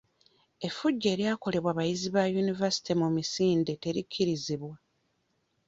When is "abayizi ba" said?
1.73-2.23